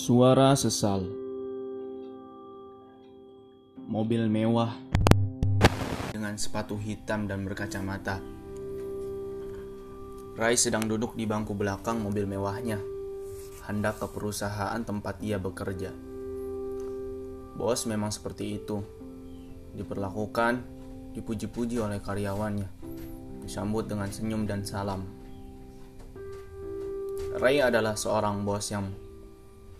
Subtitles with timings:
[0.00, 1.04] Suara sesal
[3.84, 4.72] Mobil mewah
[6.08, 8.16] dengan sepatu hitam dan berkacamata.
[10.40, 12.80] Rai sedang duduk di bangku belakang mobil mewahnya,
[13.68, 15.92] hendak ke perusahaan tempat ia bekerja.
[17.60, 18.80] Bos memang seperti itu,
[19.76, 20.64] diperlakukan,
[21.12, 22.72] dipuji-puji oleh karyawannya,
[23.44, 25.04] disambut dengan senyum dan salam.
[27.36, 29.09] Ray adalah seorang bos yang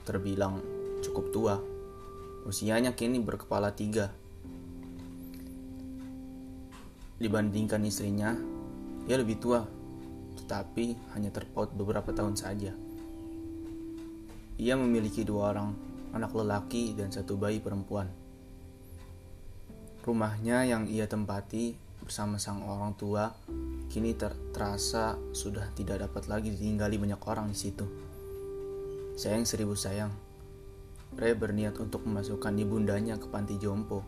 [0.05, 0.61] terbilang
[1.05, 1.55] cukup tua.
[2.49, 4.13] Usianya kini berkepala tiga.
[7.21, 8.33] Dibandingkan istrinya,
[9.05, 9.61] ia lebih tua,
[10.41, 12.73] tetapi hanya terpaut beberapa tahun saja.
[14.61, 15.73] Ia memiliki dua orang
[16.17, 18.09] anak lelaki dan satu bayi perempuan.
[20.01, 23.31] Rumahnya yang ia tempati bersama sang orang tua
[23.93, 28.10] kini ter terasa sudah tidak dapat lagi ditinggali banyak orang di situ.
[29.21, 30.17] Sayang seribu sayang,
[31.13, 34.01] Ray berniat untuk memasukkan ibundanya ke panti jompo.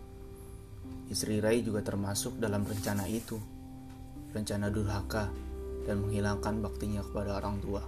[1.12, 3.36] Istri Ray juga termasuk dalam rencana itu,
[4.32, 5.28] rencana durhaka
[5.84, 7.84] dan menghilangkan baktinya kepada orang tua.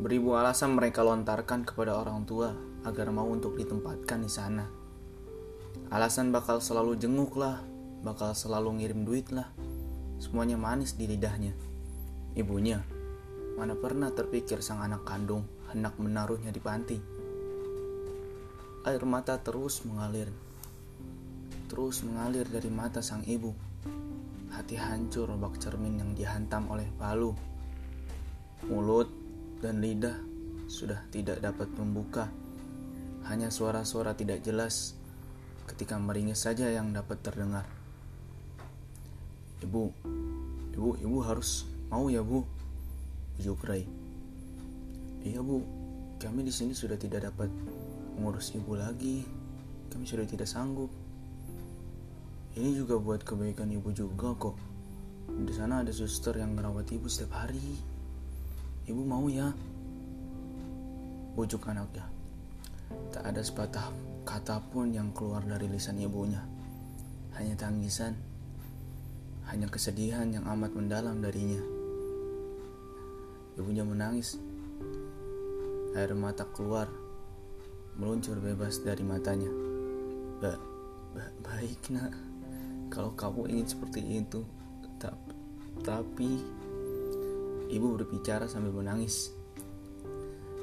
[0.00, 2.56] Beribu alasan mereka lontarkan kepada orang tua
[2.88, 4.64] agar mau untuk ditempatkan di sana.
[5.92, 7.60] Alasan bakal selalu jenguk lah,
[8.00, 9.52] bakal selalu ngirim duit lah.
[10.16, 11.52] Semuanya manis di lidahnya.
[12.32, 12.80] Ibunya,
[13.60, 16.96] mana pernah terpikir sang anak kandung hendak menaruhnya di panti.
[18.88, 20.32] Air mata terus mengalir.
[21.68, 23.52] Terus mengalir dari mata sang ibu.
[24.48, 27.36] Hati hancur bak cermin yang dihantam oleh palu.
[28.64, 29.12] Mulut
[29.60, 30.16] dan lidah
[30.64, 32.32] sudah tidak dapat membuka.
[33.28, 34.96] Hanya suara-suara tidak jelas
[35.68, 37.68] ketika meringis saja yang dapat terdengar.
[39.60, 39.84] Ibu,
[40.72, 42.48] ibu, ibu harus mau ya bu,
[43.40, 43.88] ujuk Ray.
[45.24, 45.64] Iya bu,
[46.20, 47.48] kami di sini sudah tidak dapat
[48.20, 49.24] mengurus ibu lagi.
[49.88, 50.92] Kami sudah tidak sanggup.
[52.52, 54.60] Ini juga buat kebaikan ibu juga kok.
[55.32, 57.80] Di sana ada suster yang merawat ibu setiap hari.
[58.84, 59.56] Ibu mau ya?
[61.32, 62.04] Bujuk anaknya.
[63.08, 63.88] Tak ada sepatah
[64.28, 66.44] kata pun yang keluar dari lisan ibunya.
[67.40, 68.20] Hanya tangisan,
[69.48, 71.79] hanya kesedihan yang amat mendalam darinya.
[73.60, 74.40] Ibunya menangis.
[75.92, 76.88] Air mata keluar,
[78.00, 79.52] meluncur bebas dari matanya.
[80.40, 80.56] Ba,
[81.12, 82.16] ba baik nak,
[82.88, 84.40] kalau kamu ingin seperti itu.
[84.96, 85.32] Tapi,
[85.84, 86.30] tapi
[87.68, 89.28] ibu berbicara sambil menangis.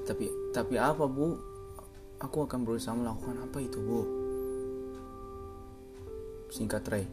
[0.10, 1.38] Tapi, tapi apa bu?
[2.18, 4.02] Aku akan berusaha melakukan apa itu bu?
[6.50, 7.06] Singkat Ray.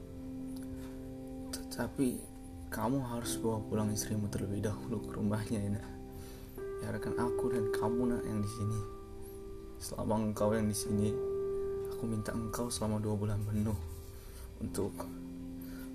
[1.69, 2.34] Tapi
[2.75, 5.87] kamu harus bawa pulang istrimu terlebih dahulu ke rumahnya ya nak.
[6.83, 8.81] Biarkan aku dan kamu nak yang di sini.
[9.79, 11.15] Selama engkau yang di sini,
[11.95, 13.79] aku minta engkau selama dua bulan penuh
[14.59, 14.91] untuk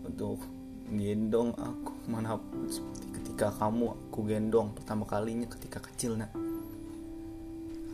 [0.07, 0.39] untuk
[0.88, 6.31] gendong aku mana pun seperti ketika kamu aku gendong pertama kalinya ketika kecil nak.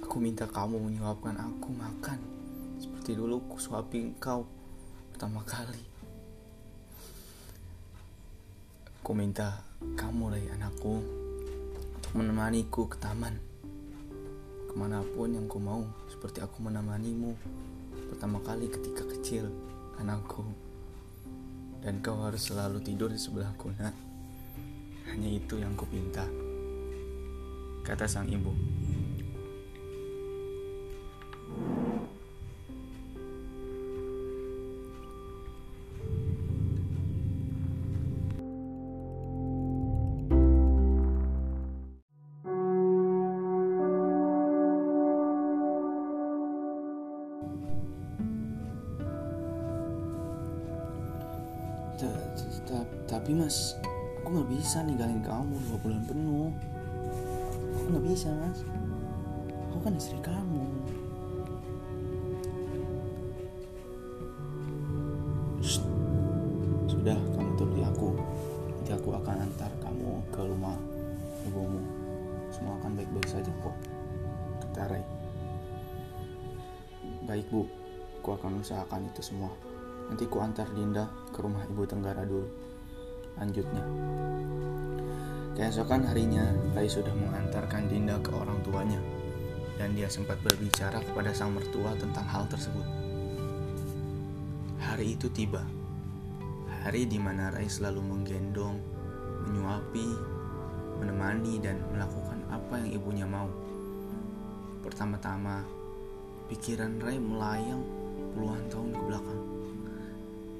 [0.06, 2.22] Aku minta kamu menyuapkan aku makan
[2.78, 4.46] seperti dulu ku suapi engkau
[5.10, 5.95] pertama kali.
[9.06, 9.62] Aku minta
[9.94, 10.98] kamu Ray anakku
[11.94, 13.38] untuk menemaniku ke taman.
[14.66, 17.38] Ke mana pun yang ku mau seperti aku menemanimu
[18.10, 19.54] pertama kali ketika kecil
[20.02, 20.42] anakku.
[21.86, 23.94] Dan kau harus selalu tidur di sebelahku nak.
[25.14, 26.26] Hanya itu yang ku minta
[27.86, 28.58] kata sang ibu
[53.26, 53.74] Tapi mas,
[54.22, 56.54] aku nggak bisa ninggalin kamu dua bulan penuh.
[57.74, 58.62] Aku nggak bisa mas.
[59.74, 60.62] Aku kan istri kamu.
[66.86, 68.14] Sudah, kamu turuti aku.
[68.78, 70.78] Nanti aku akan antar kamu ke rumah
[71.50, 71.82] ibumu.
[72.54, 73.74] Semua akan baik-baik saja kok.
[74.70, 75.06] Kata Ray.
[77.26, 77.66] Baik bu,
[78.22, 79.50] aku akan usahakan itu semua.
[80.14, 82.65] Nanti ku antar Dinda ke rumah ibu Tenggara dulu.
[83.36, 83.84] Lanjutnya.
[85.56, 86.44] Keesokan harinya,
[86.76, 89.00] Rai sudah mengantarkan Dinda ke orang tuanya.
[89.76, 92.84] Dan dia sempat berbicara kepada sang mertua tentang hal tersebut.
[94.80, 95.64] Hari itu tiba.
[96.84, 98.78] Hari di mana Rai selalu menggendong,
[99.48, 100.08] menyuapi,
[101.00, 103.52] menemani, dan melakukan apa yang ibunya mau.
[104.84, 105.66] Pertama-tama,
[106.52, 107.84] pikiran Ray melayang
[108.36, 109.42] puluhan tahun ke belakang.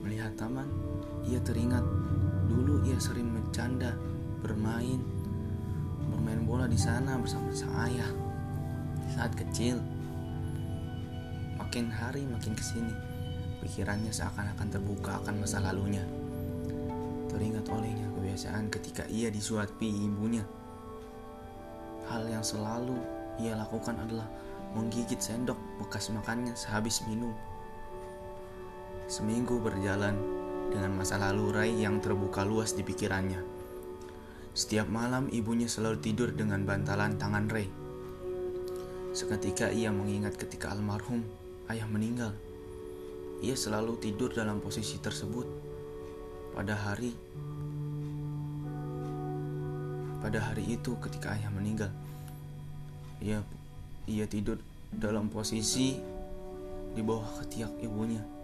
[0.02, 0.68] Melihat taman,
[1.26, 1.82] ia teringat
[2.46, 3.98] dulu ia sering bercanda,
[4.46, 5.02] bermain,
[6.14, 8.10] bermain bola di sana bersama sang ayah.
[9.14, 9.82] Saat kecil,
[11.58, 12.94] makin hari makin ke sini,
[13.66, 16.06] pikirannya seakan-akan terbuka akan masa lalunya.
[17.34, 20.46] Teringat olehnya kebiasaan ketika ia disuapi ibunya.
[22.06, 22.96] Hal yang selalu
[23.42, 24.30] ia lakukan adalah
[24.78, 27.34] menggigit sendok bekas makannya sehabis minum.
[29.10, 30.45] Seminggu berjalan
[30.76, 33.40] dengan masa lalu Rai yang terbuka luas di pikirannya.
[34.52, 37.72] Setiap malam ibunya selalu tidur dengan bantalan tangan Ray.
[39.16, 41.24] Seketika ia mengingat ketika almarhum
[41.72, 42.36] ayah meninggal.
[43.40, 45.48] Ia selalu tidur dalam posisi tersebut
[46.52, 47.16] pada hari
[50.20, 51.92] pada hari itu ketika ayah meninggal.
[53.24, 53.40] Ia
[54.12, 54.60] ia tidur
[54.92, 55.96] dalam posisi
[56.92, 58.35] di bawah ketiak ibunya.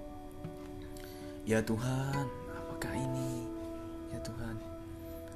[1.51, 3.43] Ya Tuhan, apakah ini?
[4.07, 4.55] Ya Tuhan,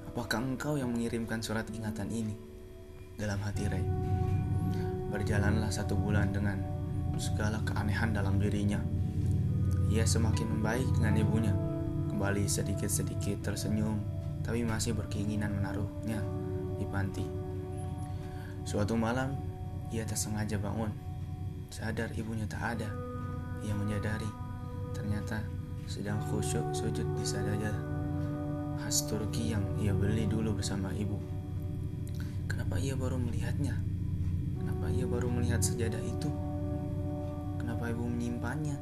[0.08, 2.32] apakah Engkau yang mengirimkan surat ingatan ini?
[3.20, 3.84] Dalam hati Ray.
[5.12, 6.56] Berjalanlah satu bulan dengan
[7.20, 8.80] segala keanehan dalam dirinya.
[9.92, 11.52] Ia semakin membaik dengan ibunya.
[12.08, 14.00] Kembali sedikit-sedikit tersenyum,
[14.40, 16.24] tapi masih berkeinginan menaruhnya
[16.80, 17.28] di panti.
[18.64, 19.36] Suatu malam,
[19.92, 20.96] ia tak sengaja bangun.
[21.76, 22.88] Sadar ibunya tak ada.
[23.68, 24.32] Ia menyadari
[24.96, 25.44] ternyata
[25.86, 27.96] sedang khusyuk sujud di sajadah
[28.82, 31.18] khas Turki yang ia beli dulu bersama ibu.
[32.50, 33.78] Kenapa ia baru melihatnya?
[34.62, 36.30] Kenapa ia baru melihat sejadah itu?
[37.62, 38.78] Kenapa ibu menyimpannya?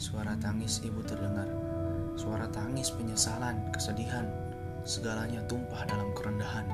[0.00, 1.48] Suara tangis ibu terdengar.
[2.16, 4.28] Suara tangis penyesalan, kesedihan,
[4.84, 6.68] segalanya tumpah dalam kerendahan.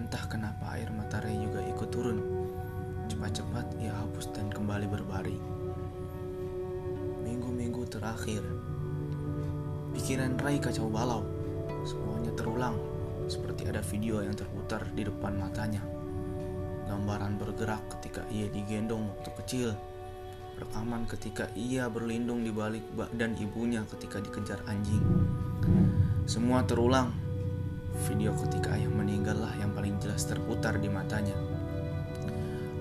[0.00, 2.20] Entah kenapa air mata juga ikut turun.
[3.08, 5.53] Cepat-cepat ia hapus dan kembali berbaring.
[7.94, 8.42] Terakhir,
[9.94, 11.22] pikiran Ray kacau balau.
[11.86, 12.74] Semuanya terulang,
[13.30, 15.78] seperti ada video yang terputar di depan matanya.
[16.90, 19.68] Gambaran bergerak ketika ia digendong waktu kecil.
[20.58, 25.06] Rekaman ketika ia berlindung di balik badan ibunya ketika dikejar anjing.
[26.26, 27.14] Semua terulang
[28.10, 31.38] Video ketika ayah meninggallah yang paling jelas terputar di matanya.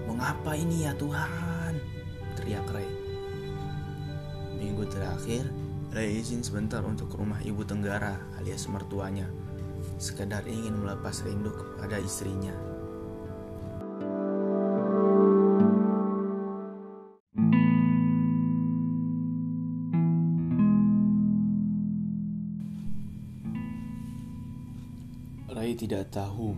[0.10, 1.78] Mengapa ini ya Tuhan?
[2.34, 2.93] Teriak Ray.
[5.04, 5.52] Terakhir,
[5.92, 9.28] Ray izin sebentar untuk ke rumah ibu Tenggara alias mertuanya.
[10.00, 12.56] Sekedar ingin melepas rindu kepada istrinya.
[25.52, 26.56] Rai tidak tahu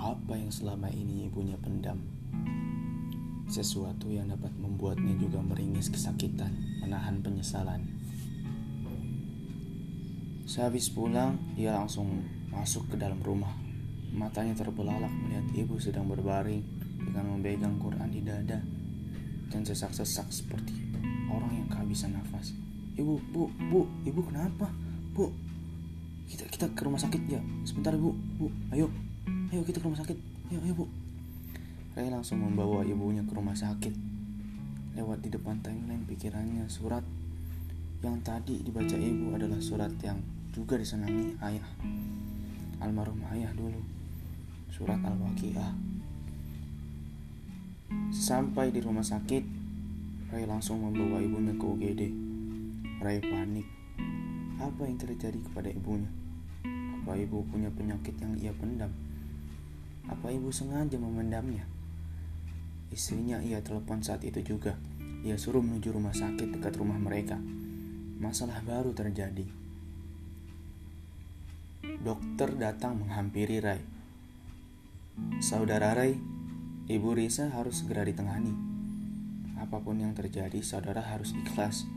[0.00, 2.15] apa yang selama ini ibunya pendam.
[3.46, 6.50] Sesuatu yang dapat membuatnya juga meringis kesakitan,
[6.82, 7.82] menahan penyesalan.
[10.46, 13.54] Sehabis pulang, ia langsung masuk ke dalam rumah.
[14.10, 16.62] Matanya terbelalak melihat ibu sedang berbaring
[17.02, 18.58] dengan memegang Quran di dada
[19.50, 20.74] dan sesak-sesak seperti
[21.30, 22.54] orang yang kehabisan nafas.
[22.96, 24.72] Ibu, bu, bu, ibu kenapa?
[25.12, 25.28] Bu,
[26.26, 28.90] kita kita ke rumah sakit ya sebentar bu bu ayo
[29.54, 30.18] ayo kita ke rumah sakit
[30.50, 30.84] ayo ayo bu
[31.96, 33.96] Ray langsung membawa ibunya ke rumah sakit
[34.94, 37.00] lewat di depan timeline pikirannya surat
[38.04, 40.20] yang tadi dibaca ibu adalah surat yang
[40.52, 41.68] juga disenangi ayah
[42.84, 43.80] almarhum ayah dulu
[44.68, 45.72] surat al-waqiah
[48.12, 49.44] sampai di rumah sakit
[50.36, 52.02] Ray langsung membawa ibunya ke UGD
[53.00, 53.76] Ray panik
[54.56, 56.08] apa yang terjadi kepada ibunya?
[57.00, 58.88] Apa ibu punya penyakit yang ia pendam?
[60.08, 61.75] Apa ibu sengaja memendamnya?
[62.90, 64.78] Istrinya ia telepon saat itu juga.
[65.26, 67.34] Ia suruh menuju rumah sakit dekat rumah mereka.
[68.22, 69.44] Masalah baru terjadi.
[72.00, 73.82] Dokter datang menghampiri Rai.
[75.42, 76.14] Saudara Rai,
[76.86, 78.54] Ibu Risa harus segera ditangani.
[79.58, 81.88] Apa pun yang terjadi, saudara harus ikhlas.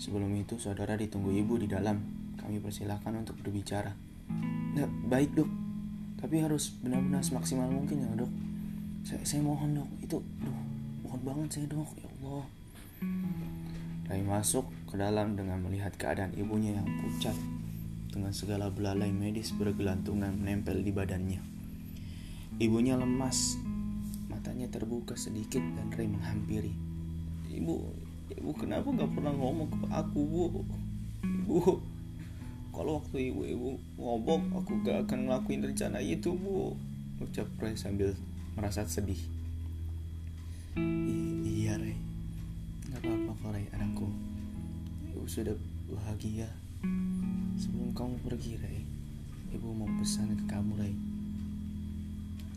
[0.00, 2.00] Sebelum itu, saudara ditunggu ibu di dalam.
[2.40, 3.92] Kami persilahkan untuk berbicara.
[4.72, 5.50] Ya, baik dok.
[6.16, 8.45] Tapi harus benar-benar semaksimal mungkin ya dok.
[9.26, 9.90] Saya, mohon dok.
[10.06, 10.60] Itu, duh,
[11.02, 11.90] mohon banget saya dok.
[11.98, 12.44] Ya Allah.
[14.06, 17.34] Rai masuk ke dalam dengan melihat keadaan ibunya yang pucat
[18.14, 21.42] dengan segala belalai medis bergelantungan menempel di badannya.
[22.62, 23.58] Ibunya lemas,
[24.30, 26.70] matanya terbuka sedikit dan Ray menghampiri.
[27.50, 27.74] Ibu,
[28.30, 30.42] ibu kenapa gak pernah ngomong ke aku bu
[31.22, 31.78] ibu
[32.74, 36.74] kalau waktu ibu ibu ngobok aku gak akan ngelakuin rencana itu bu
[37.22, 38.12] ucap Roy sambil
[38.56, 39.20] merasa sedih.
[40.80, 42.00] I iya Ray.
[42.88, 43.66] Gak apa-apa kok Ray.
[43.76, 44.08] Anakku
[45.12, 45.52] Ibu sudah
[45.92, 46.48] bahagia.
[47.60, 48.80] Sebelum kamu pergi Ray
[49.52, 50.96] Ibu mau pesan ke kamu Ray.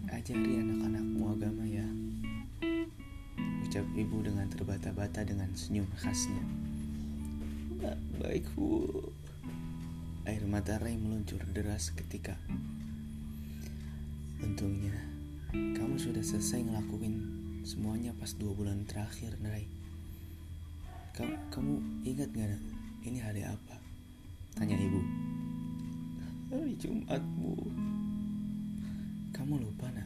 [0.07, 1.85] Ajari anak-anakmu agama ya.
[3.67, 6.43] Ucap ibu dengan terbata-bata dengan senyum khasnya.
[8.23, 8.87] Baik bu.
[10.23, 12.39] Air mata Ray meluncur deras ketika
[14.39, 15.08] Untungnya
[15.49, 17.25] kamu sudah selesai ngelakuin
[17.65, 19.65] semuanya pas dua bulan terakhir, Ray.
[21.17, 21.73] Kamu, kamu
[22.05, 22.61] ingat gak
[23.01, 23.81] ini hari apa?
[24.53, 25.01] Tanya ibu.
[26.53, 27.57] Hari Jumat, Bu.
[29.33, 30.05] Kamu lupa, nak?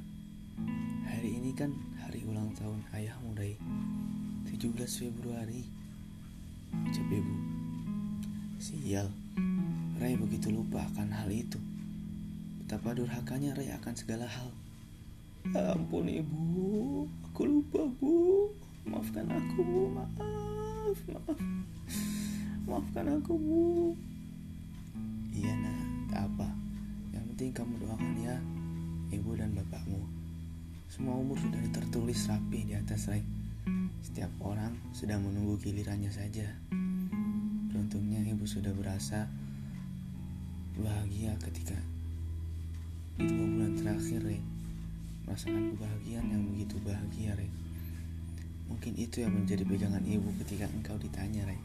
[1.12, 3.60] Hari ini kan hari ulang tahun ayahmu, Ray.
[4.48, 5.68] 17 Februari.
[6.72, 7.36] Ucap ibu.
[8.64, 9.12] Sial,
[10.00, 11.60] Ray begitu lupa akan hal itu.
[12.64, 14.63] Betapa durhakanya Ray akan segala hal.
[15.52, 18.48] Ampun ibu, aku lupa bu.
[18.88, 21.40] Maafkan aku bu, maaf, maaf.
[22.64, 23.92] Maafkan aku bu.
[25.36, 26.48] Iya nah, tak apa.
[27.12, 28.36] Yang penting kamu doakan ya,
[29.12, 30.00] ibu dan bapakmu.
[30.88, 33.28] Semua umur sudah tertulis rapi di atas rai.
[34.00, 36.48] Setiap orang sedang menunggu gilirannya saja.
[37.68, 39.28] Beruntungnya ibu sudah berasa
[40.80, 41.76] bahagia ketika
[43.20, 44.53] di dua bulan terakhir, Ray
[45.24, 47.52] merasakan kebahagiaan yang begitu bahagia, Rey.
[48.68, 51.60] Mungkin itu yang menjadi pegangan ibu ketika engkau ditanya, Rey.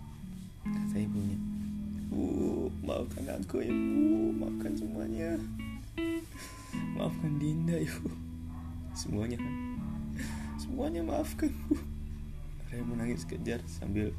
[0.62, 1.38] Kata ibunya,
[2.08, 5.36] Bu, maafkan aku ibu, maafkan semuanya.
[6.96, 8.08] Maafkan Dinda ibu.
[8.96, 9.54] Semuanya kan?
[10.58, 11.76] Semuanya maafkan bu.
[12.72, 14.10] Rey menangis kejar sambil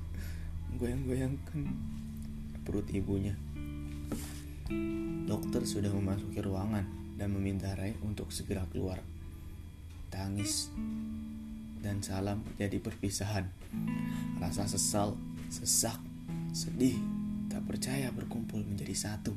[0.78, 1.68] goyang-goyangkan
[2.64, 3.36] perut ibunya.
[5.26, 6.86] Dokter sudah memasuki ruangan
[7.18, 9.02] dan meminta Ray untuk segera keluar
[10.10, 10.74] tangis,
[11.80, 13.48] dan salam jadi perpisahan.
[14.42, 15.16] Rasa sesal,
[15.48, 15.98] sesak,
[16.52, 16.98] sedih,
[17.48, 19.34] tak percaya berkumpul menjadi satu.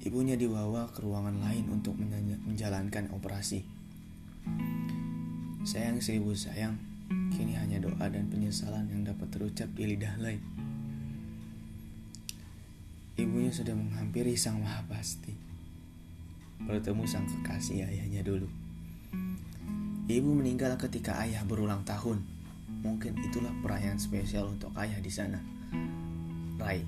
[0.00, 1.92] Ibunya dibawa ke ruangan lain untuk
[2.48, 3.60] menjalankan operasi.
[5.60, 6.80] Sayang seribu sayang,
[7.36, 10.40] kini hanya doa dan penyesalan yang dapat terucap di lidah lain.
[13.20, 15.49] Ibunya sudah menghampiri sang maha pasti
[16.64, 18.48] bertemu sang kekasih ayahnya dulu.
[20.10, 22.18] Ibu meninggal ketika ayah berulang tahun.
[22.80, 25.38] Mungkin itulah perayaan spesial untuk ayah di sana.
[26.58, 26.82] Rai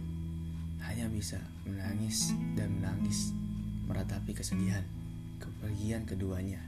[0.82, 3.30] hanya bisa menangis dan menangis
[3.86, 4.82] meratapi kesedihan
[5.38, 6.58] kepergian keduanya.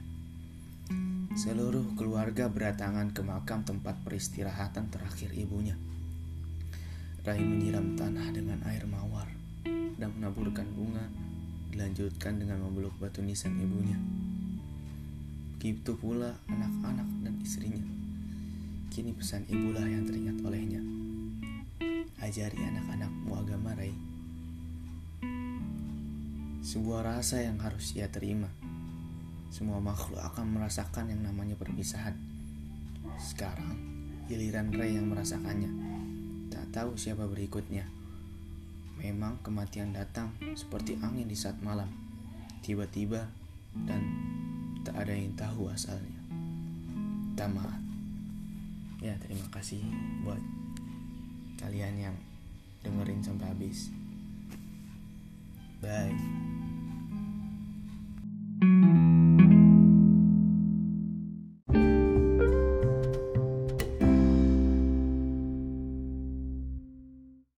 [1.35, 5.75] Seluruh keluarga berdatangan ke makam tempat peristirahatan terakhir ibunya.
[7.27, 9.27] Rai menyiram tanah dengan air mawar
[9.99, 11.03] dan menaburkan bunga
[11.75, 13.99] dilanjutkan dengan memeluk batu nisan ibunya.
[15.59, 17.83] Begitu pula anak-anak dan istrinya.
[18.87, 20.79] Kini pesan ibulah yang teringat olehnya.
[22.23, 23.91] Ajari anak-anakmu agama Rai.
[26.63, 28.47] Sebuah rasa yang harus ia terima.
[29.51, 32.15] Semua makhluk akan merasakan yang namanya perpisahan.
[33.19, 33.75] Sekarang,
[34.31, 35.71] giliran Ray yang merasakannya.
[36.55, 38.04] Tak tahu siapa berikutnya.
[38.99, 41.91] Memang kematian datang seperti angin di saat malam,
[42.63, 43.27] tiba-tiba
[43.83, 44.01] dan
[44.87, 46.19] tak ada yang tahu asalnya.
[47.35, 47.81] Tamat.
[49.03, 49.83] Ya, terima kasih
[50.23, 50.39] buat
[51.59, 52.15] kalian yang
[52.81, 53.91] dengerin sampai habis.
[55.83, 56.54] Bye.